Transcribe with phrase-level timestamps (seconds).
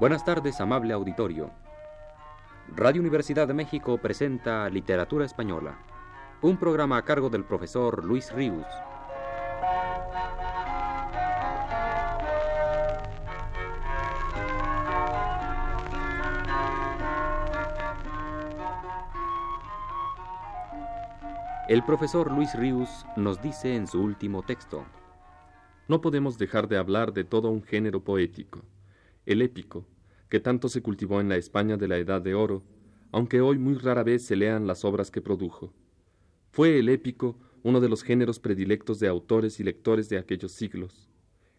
[0.00, 1.50] Buenas tardes, amable auditorio.
[2.68, 5.76] Radio Universidad de México presenta Literatura Española,
[6.40, 8.64] un programa a cargo del profesor Luis Ríos.
[21.68, 24.84] El profesor Luis Ríos nos dice en su último texto,
[25.88, 28.60] No podemos dejar de hablar de todo un género poético
[29.28, 29.86] el épico,
[30.30, 32.64] que tanto se cultivó en la España de la Edad de Oro,
[33.12, 35.74] aunque hoy muy rara vez se lean las obras que produjo.
[36.50, 41.10] Fue el épico uno de los géneros predilectos de autores y lectores de aquellos siglos.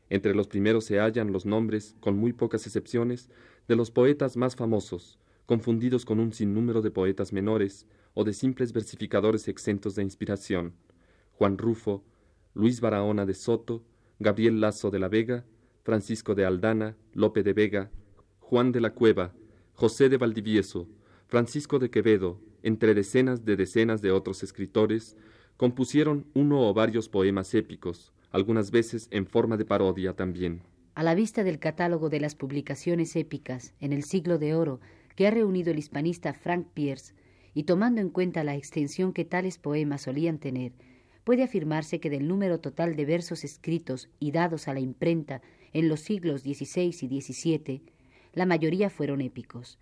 [0.10, 3.30] Entre los primeros se hallan los nombres, con muy pocas excepciones,
[3.68, 8.74] de los poetas más famosos, confundidos con un sinnúmero de poetas menores o de simples
[8.74, 10.74] versificadores exentos de inspiración.
[11.34, 12.04] Juan Rufo,
[12.56, 13.84] Luis Barahona de Soto,
[14.18, 15.46] Gabriel Lazo de la Vega,
[15.90, 17.90] Francisco de Aldana, Lope de Vega,
[18.38, 19.34] Juan de la Cueva,
[19.74, 20.88] José de Valdivieso,
[21.26, 25.18] Francisco de Quevedo, entre decenas de decenas de otros escritores,
[25.58, 30.62] compusieron uno o varios poemas épicos, algunas veces en forma de parodia también.
[30.94, 34.82] A la vista del catálogo de las publicaciones épicas en el siglo de oro
[35.16, 37.16] que ha reunido el hispanista Frank Pierce,
[37.56, 40.72] y tomando en cuenta la extensión que tales poemas solían tener,
[41.24, 45.42] puede afirmarse que del número total de versos escritos y dados a la imprenta
[45.74, 47.82] en los siglos XVI y XVII,
[48.34, 49.80] la mayoría fueron épicos.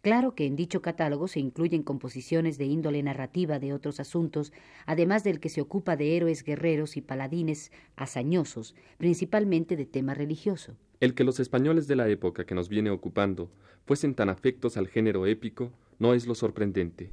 [0.00, 4.52] Claro que en dicho catálogo se incluyen composiciones de índole narrativa de otros asuntos,
[4.86, 10.76] además del que se ocupa de héroes guerreros y paladines hazañosos, principalmente de tema religioso.
[11.00, 13.50] El que los españoles de la época que nos viene ocupando
[13.86, 17.10] fuesen tan afectos al género épico no es lo sorprendente.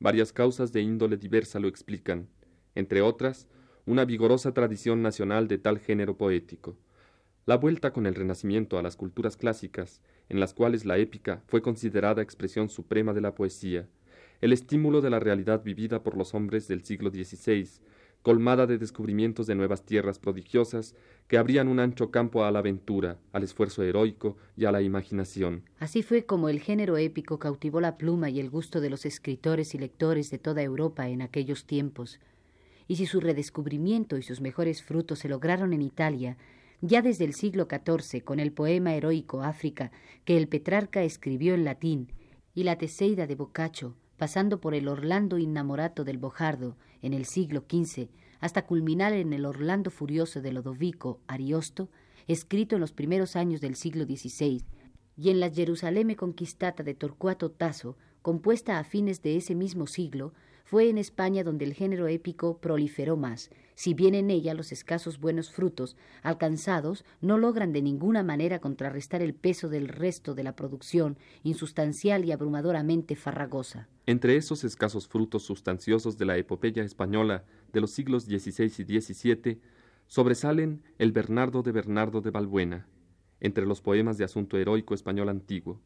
[0.00, 2.28] Varias causas de índole diversa lo explican,
[2.74, 3.46] entre otras,
[3.86, 6.76] una vigorosa tradición nacional de tal género poético,
[7.46, 11.60] la vuelta con el Renacimiento a las culturas clásicas, en las cuales la épica fue
[11.60, 13.86] considerada expresión suprema de la poesía,
[14.40, 17.68] el estímulo de la realidad vivida por los hombres del siglo XVI,
[18.22, 20.94] colmada de descubrimientos de nuevas tierras prodigiosas
[21.28, 25.62] que abrían un ancho campo a la aventura, al esfuerzo heroico y a la imaginación.
[25.78, 29.74] Así fue como el género épico cautivó la pluma y el gusto de los escritores
[29.74, 32.18] y lectores de toda Europa en aquellos tiempos.
[32.88, 36.38] Y si su redescubrimiento y sus mejores frutos se lograron en Italia,
[36.86, 39.90] ya desde el siglo XIV, con el poema heroico África
[40.26, 42.12] que el Petrarca escribió en latín,
[42.54, 47.64] y la Teseida de Boccaccio, pasando por el Orlando innamorato del Bojardo en el siglo
[47.66, 48.08] XV,
[48.38, 51.88] hasta culminar en el Orlando furioso de Lodovico Ariosto,
[52.26, 54.62] escrito en los primeros años del siglo XVI,
[55.16, 60.34] y en la Jerusaleme conquistata de Torcuato Tasso, compuesta a fines de ese mismo siglo,
[60.64, 65.20] fue en España donde el género épico proliferó más, si bien en ella los escasos
[65.20, 70.56] buenos frutos alcanzados no logran de ninguna manera contrarrestar el peso del resto de la
[70.56, 73.88] producción insustancial y abrumadoramente farragosa.
[74.06, 79.60] Entre esos escasos frutos sustanciosos de la epopeya española de los siglos XVI y XVII,
[80.06, 82.86] sobresalen el Bernardo de Bernardo de Balbuena,
[83.40, 85.80] entre los poemas de asunto heroico español antiguo,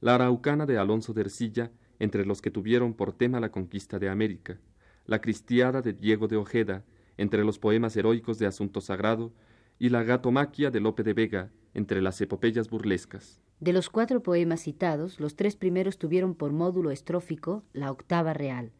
[0.00, 4.08] la Araucana de Alonso de Ercilla entre los que tuvieron por tema la conquista de
[4.08, 4.58] América,
[5.06, 6.84] la Cristiada de Diego de Ojeda,
[7.16, 9.32] entre los poemas heroicos de asunto sagrado,
[9.78, 13.40] y la Gatomaquia de Lope de Vega, entre las epopeyas burlescas.
[13.60, 18.72] De los cuatro poemas citados, los tres primeros tuvieron por módulo estrófico la octava real.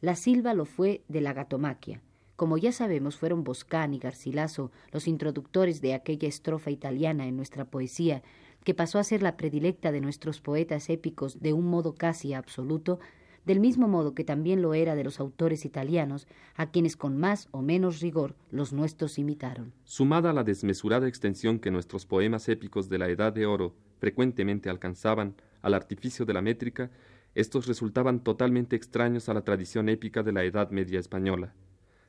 [0.00, 2.02] La silva lo fue de la Gatomaquia.
[2.36, 7.64] Como ya sabemos, fueron Boscán y Garcilaso los introductores de aquella estrofa italiana en nuestra
[7.64, 8.22] poesía,
[8.64, 12.98] que pasó a ser la predilecta de nuestros poetas épicos de un modo casi absoluto,
[13.44, 16.26] del mismo modo que también lo era de los autores italianos,
[16.56, 19.72] a quienes con más o menos rigor los nuestros imitaron.
[19.84, 24.70] Sumada a la desmesurada extensión que nuestros poemas épicos de la Edad de Oro frecuentemente
[24.70, 26.90] alcanzaban al artificio de la métrica,
[27.34, 31.54] estos resultaban totalmente extraños a la tradición épica de la Edad Media española.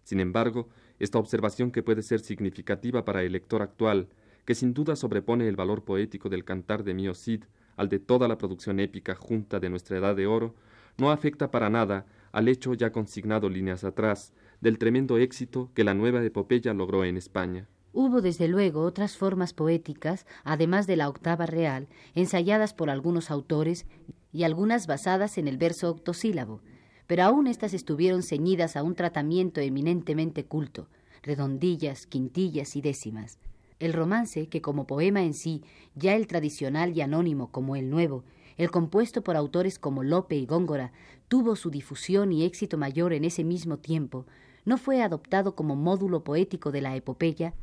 [0.03, 0.69] Sin embargo,
[0.99, 4.07] esta observación que puede ser significativa para el lector actual
[4.45, 7.43] que sin duda sobrepone el valor poético del cantar de Mio Cid
[7.75, 10.55] al de toda la producción épica junta de nuestra Edad de Oro,
[10.97, 15.93] no afecta para nada al hecho ya consignado líneas atrás del tremendo éxito que la
[15.93, 17.67] nueva epopeya logró en España.
[17.93, 23.85] Hubo desde luego otras formas poéticas, además de la octava real, ensayadas por algunos autores
[24.33, 26.61] y algunas basadas en el verso octosílabo,
[27.07, 30.89] pero aún éstas estuvieron ceñidas a un tratamiento eminentemente culto,
[31.23, 33.39] redondillas, quintillas y décimas.
[33.79, 35.61] El romance, que como poema en sí,
[35.95, 38.23] ya el tradicional y anónimo como el nuevo,
[38.57, 40.93] el compuesto por autores como Lope y Góngora,
[41.27, 44.25] tuvo su difusión y éxito mayor en ese mismo tiempo,
[44.63, 47.53] no fue adoptado como módulo poético de la epopeya,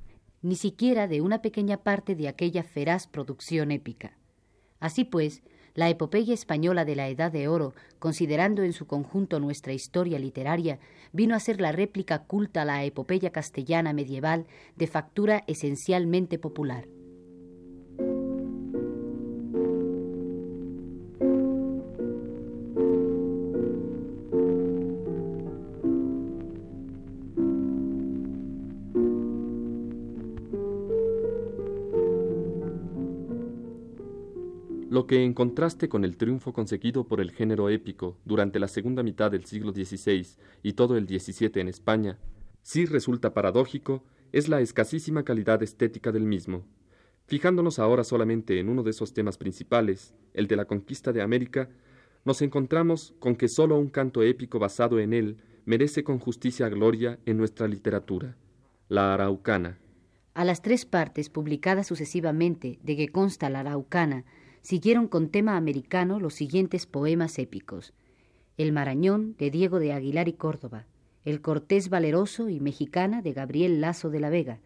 [0.43, 4.17] ni siquiera de una pequeña parte de aquella feraz producción épica.
[4.81, 5.43] Así pues,
[5.75, 10.79] la epopeya española de la Edad de Oro, considerando en su conjunto nuestra historia literaria,
[11.13, 14.47] vino a ser la réplica culta a la epopeya castellana medieval
[14.77, 16.87] de factura esencialmente popular.
[35.13, 39.31] Que en contraste con el triunfo conseguido por el género épico durante la segunda mitad
[39.31, 40.27] del siglo XVI
[40.63, 42.19] y todo el XVII en España,
[42.63, 46.65] sí resulta paradójico es la escasísima calidad estética del mismo.
[47.27, 51.69] Fijándonos ahora solamente en uno de esos temas principales, el de la conquista de América,
[52.25, 55.37] nos encontramos con que sólo un canto épico basado en él
[55.67, 58.39] merece con justicia gloria en nuestra literatura,
[58.89, 59.79] la araucana.
[60.33, 64.25] A las tres partes publicadas sucesivamente de que consta la araucana,
[64.63, 67.93] siguieron con tema americano los siguientes poemas épicos.
[68.57, 70.87] El Marañón de Diego de Aguilar y Córdoba,
[71.25, 74.61] El Cortés Valeroso y Mexicana de Gabriel Lazo de la Vega,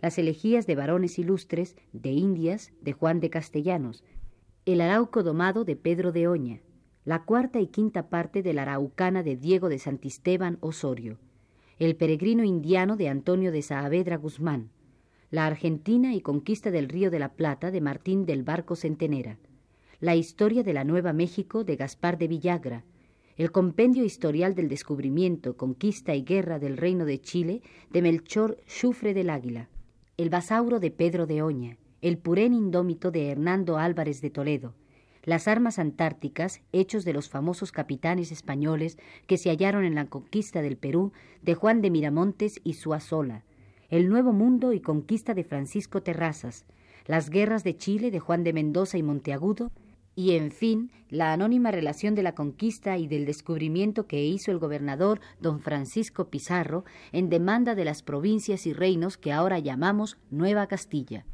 [0.00, 4.04] las elegías de varones ilustres de Indias de Juan de Castellanos,
[4.64, 6.60] El Arauco Domado de Pedro de Oña,
[7.04, 11.18] la cuarta y quinta parte de la Araucana de Diego de Santisteban Osorio,
[11.78, 14.70] El Peregrino Indiano de Antonio de Saavedra Guzmán,
[15.30, 19.36] la Argentina y conquista del Río de la Plata de Martín del Barco Centenera,
[20.00, 22.84] La historia de la Nueva México de Gaspar de Villagra,
[23.36, 27.60] el Compendio Historial del Descubrimiento, Conquista y Guerra del Reino de Chile
[27.90, 29.68] de Melchor Chufre del Águila,
[30.16, 34.72] el Basauro de Pedro de Oña, el Purén Indómito de Hernando Álvarez de Toledo,
[35.24, 38.96] las armas antárticas, hechos de los famosos capitanes españoles
[39.26, 43.44] que se hallaron en la conquista del Perú de Juan de Miramontes y Suazola,
[43.88, 46.66] el Nuevo Mundo y Conquista de Francisco Terrazas,
[47.06, 49.70] Las Guerras de Chile de Juan de Mendoza y Monteagudo,
[50.14, 54.58] y en fin, la anónima relación de la conquista y del descubrimiento que hizo el
[54.58, 60.66] gobernador don Francisco Pizarro en demanda de las provincias y reinos que ahora llamamos Nueva
[60.66, 61.24] Castilla.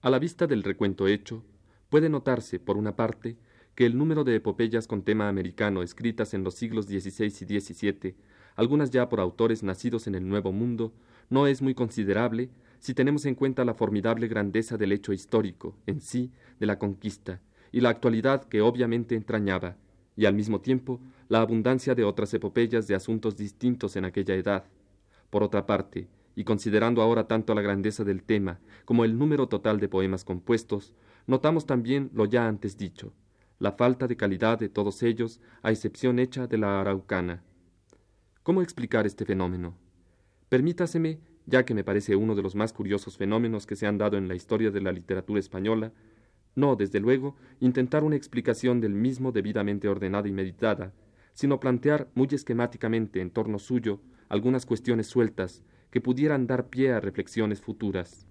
[0.00, 1.44] A la vista del recuento hecho,
[1.90, 3.36] puede notarse, por una parte,
[3.76, 8.16] que el número de epopeyas con tema americano escritas en los siglos XVI y XVII,
[8.54, 10.92] algunas ya por autores nacidos en el Nuevo Mundo,
[11.30, 16.00] no es muy considerable si tenemos en cuenta la formidable grandeza del hecho histórico en
[16.00, 16.30] sí
[16.60, 17.40] de la conquista
[17.72, 19.76] y la actualidad que obviamente entrañaba,
[20.16, 24.64] y al mismo tiempo la abundancia de otras epopeyas de asuntos distintos en aquella edad.
[25.30, 29.80] Por otra parte, y considerando ahora tanto la grandeza del tema como el número total
[29.80, 30.92] de poemas compuestos,
[31.26, 33.12] notamos también lo ya antes dicho,
[33.58, 37.42] la falta de calidad de todos ellos, a excepción hecha de la araucana.
[38.44, 39.74] ¿Cómo explicar este fenómeno?
[40.50, 44.18] Permítaseme, ya que me parece uno de los más curiosos fenómenos que se han dado
[44.18, 45.94] en la historia de la literatura española,
[46.54, 50.92] no, desde luego, intentar una explicación del mismo debidamente ordenada y meditada,
[51.32, 57.00] sino plantear muy esquemáticamente en torno suyo algunas cuestiones sueltas que pudieran dar pie a
[57.00, 58.26] reflexiones futuras.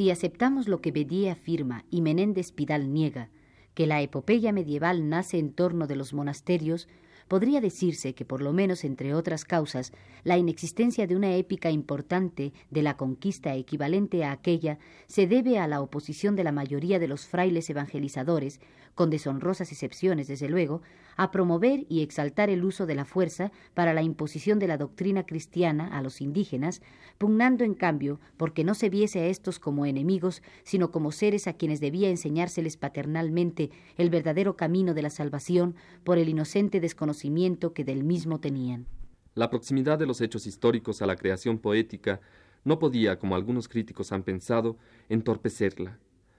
[0.00, 3.28] Si aceptamos lo que Bedie afirma y Menéndez Pidal niega,
[3.74, 6.88] que la epopeya medieval nace en torno de los monasterios,
[7.28, 9.92] podría decirse que, por lo menos entre otras causas,
[10.24, 15.68] la inexistencia de una épica importante de la conquista equivalente a aquella se debe a
[15.68, 18.58] la oposición de la mayoría de los frailes evangelizadores,
[18.94, 20.80] con deshonrosas excepciones, desde luego,
[21.20, 25.26] a promover y exaltar el uso de la fuerza para la imposición de la doctrina
[25.26, 26.80] cristiana a los indígenas,
[27.18, 31.52] pugnando en cambio porque no se viese a estos como enemigos, sino como seres a
[31.52, 35.74] quienes debía enseñárseles paternalmente el verdadero camino de la salvación
[36.04, 38.86] por el inocente desconocimiento que del mismo tenían.
[39.34, 42.22] La proximidad de los hechos históricos a la creación poética
[42.64, 44.78] no podía, como algunos críticos han pensado,
[45.10, 45.98] entorpecerla.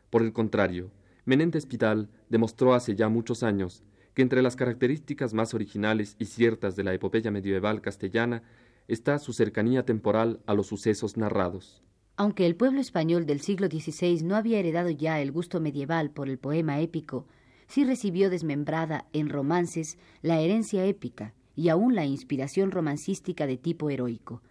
[0.10, 0.90] Por el contrario,
[1.26, 6.76] Menéndez Pidal demostró hace ya muchos años que entre las características más originales y ciertas
[6.76, 8.44] de la epopeya medieval castellana
[8.88, 11.82] está su cercanía temporal a los sucesos narrados.
[12.18, 16.30] Aunque el pueblo español del siglo XVI no había heredado ya el gusto medieval por
[16.30, 17.26] el poema épico,
[17.68, 23.90] sí recibió desmembrada en romances la herencia épica y aún la inspiración romancística de tipo
[23.90, 24.42] heroico.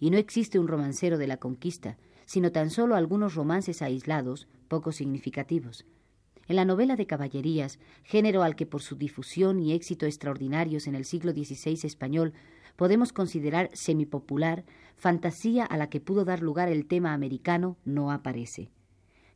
[0.00, 4.92] Y no existe un romancero de la conquista, sino tan solo algunos romances aislados, poco
[4.92, 5.86] significativos.
[6.48, 10.94] En la novela de caballerías, género al que por su difusión y éxito extraordinarios en
[10.94, 12.32] el siglo XVI español
[12.76, 14.64] podemos considerar semipopular,
[14.96, 18.70] fantasía a la que pudo dar lugar el tema americano, no aparece.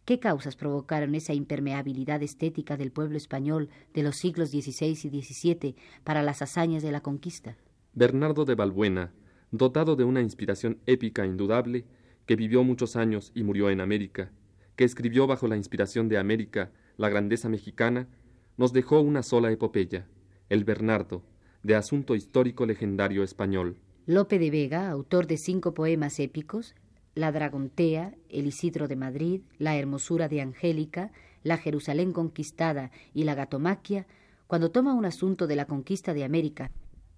[0.06, 5.76] ¿Qué causas provocaron esa impermeabilidad estética del pueblo español de los siglos XVI y XVII
[6.04, 7.56] para las hazañas de la conquista?
[7.92, 9.12] Bernardo de Balbuena,
[9.50, 11.84] dotado de una inspiración épica indudable,
[12.24, 14.30] que vivió muchos años y murió en América,
[14.76, 18.08] que escribió bajo la inspiración de América la grandeza mexicana,
[18.56, 20.06] nos dejó una sola epopeya,
[20.48, 21.22] el Bernardo,
[21.64, 23.76] de asunto histórico legendario español.
[24.06, 26.74] Lope de Vega, autor de cinco poemas épicos,
[27.14, 31.10] la Dragontea, El Isidro de Madrid, La Hermosura de Angélica,
[31.42, 34.06] La Jerusalén conquistada y La Gatomaquia,
[34.46, 36.70] cuando toma un asunto de la conquista de América,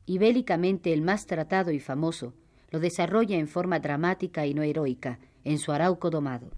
[0.07, 2.33] y bélicamente el más tratado y famoso,
[2.71, 6.50] lo desarrolla en forma dramática y no heroica, en su Arauco domado.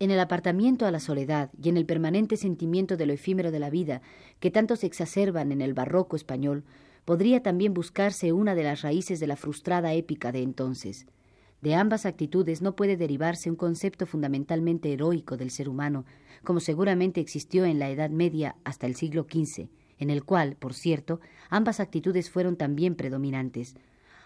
[0.00, 3.58] En el apartamiento a la soledad y en el permanente sentimiento de lo efímero de
[3.58, 4.00] la vida
[4.38, 6.64] que tanto se exacerban en el barroco español,
[7.04, 11.06] podría también buscarse una de las raíces de la frustrada épica de entonces.
[11.62, 16.04] De ambas actitudes no puede derivarse un concepto fundamentalmente heroico del ser humano,
[16.44, 20.74] como seguramente existió en la Edad Media hasta el siglo XV, en el cual, por
[20.74, 23.74] cierto, ambas actitudes fueron también predominantes.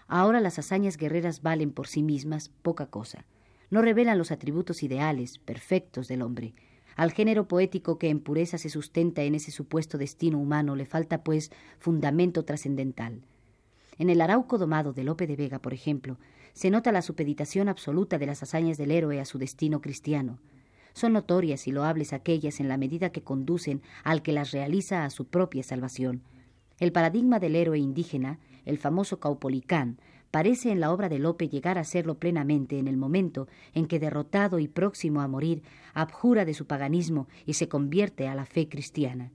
[0.07, 3.25] Ahora las hazañas guerreras valen por sí mismas poca cosa.
[3.73, 6.53] No revelan los atributos ideales, perfectos del hombre.
[6.95, 11.23] Al género poético que en pureza se sustenta en ese supuesto destino humano le falta,
[11.23, 13.23] pues, fundamento trascendental.
[13.97, 16.19] En el Arauco domado de Lope de Vega, por ejemplo,
[16.53, 20.37] se nota la supeditación absoluta de las hazañas del héroe a su destino cristiano.
[20.93, 25.09] Son notorias y loables aquellas en la medida que conducen al que las realiza a
[25.09, 26.21] su propia salvación.
[26.77, 29.97] El paradigma del héroe indígena, el famoso Caupolicán,
[30.33, 33.99] parece en la obra de Lope llegar a serlo plenamente en el momento en que,
[33.99, 35.61] derrotado y próximo a morir,
[35.93, 39.29] abjura de su paganismo y se convierte a la fe cristiana.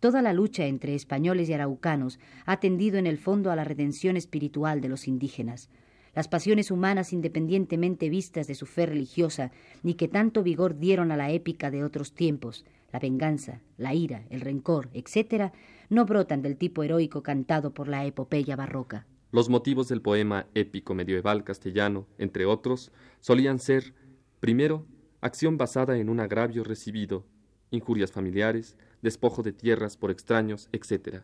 [0.00, 4.16] Toda la lucha entre españoles y araucanos ha tendido en el fondo a la redención
[4.16, 5.70] espiritual de los indígenas
[6.14, 9.50] las pasiones humanas independientemente vistas de su fe religiosa,
[9.82, 14.24] ni que tanto vigor dieron a la épica de otros tiempos, la venganza, la ira,
[14.28, 15.52] el rencor, etc.,
[15.88, 19.06] no brotan del tipo heroico cantado por la epopeya barroca.
[19.32, 23.94] Los motivos del poema épico medieval castellano, entre otros, solían ser,
[24.40, 24.86] primero,
[25.22, 27.24] acción basada en un agravio recibido,
[27.70, 31.22] injurias familiares, despojo de tierras por extraños, etc.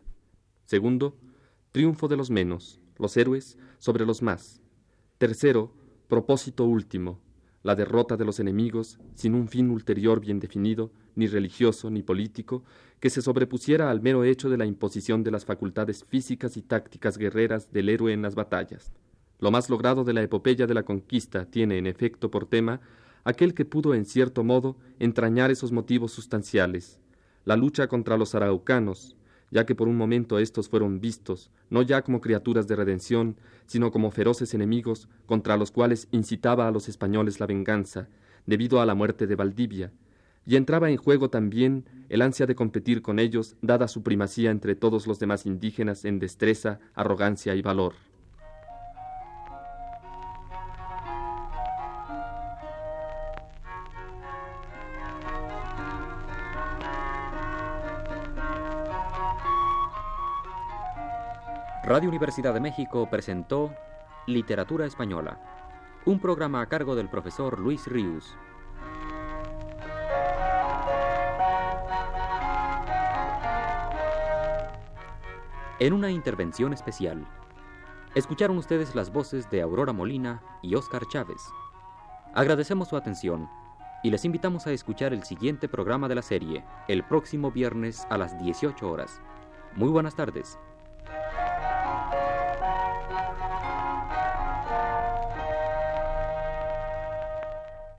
[0.65, 1.15] Segundo,
[1.71, 4.59] triunfo de los menos, los héroes, sobre los más,
[5.19, 5.73] Tercero,
[6.07, 7.19] propósito último,
[7.69, 12.63] la derrota de los enemigos sin un fin ulterior bien definido, ni religioso ni político,
[12.99, 17.19] que se sobrepusiera al mero hecho de la imposición de las facultades físicas y tácticas
[17.19, 18.91] guerreras del héroe en las batallas.
[19.37, 22.81] Lo más logrado de la epopeya de la conquista tiene en efecto por tema
[23.23, 26.99] aquel que pudo en cierto modo entrañar esos motivos sustanciales,
[27.45, 29.15] la lucha contra los araucanos,
[29.51, 33.91] ya que por un momento estos fueron vistos, no ya como criaturas de redención, sino
[33.91, 38.07] como feroces enemigos contra los cuales incitaba a los españoles la venganza,
[38.45, 39.91] debido a la muerte de Valdivia,
[40.45, 44.75] y entraba en juego también el ansia de competir con ellos, dada su primacía entre
[44.75, 48.08] todos los demás indígenas en destreza, arrogancia y valor.
[61.99, 63.75] Radio Universidad de México presentó
[64.25, 65.37] Literatura Española,
[66.05, 68.37] un programa a cargo del profesor Luis Ríos.
[75.79, 77.27] En una intervención especial,
[78.15, 81.41] escucharon ustedes las voces de Aurora Molina y Óscar Chávez.
[82.33, 83.49] Agradecemos su atención
[84.03, 88.17] y les invitamos a escuchar el siguiente programa de la serie el próximo viernes a
[88.17, 89.19] las 18 horas.
[89.75, 90.57] Muy buenas tardes.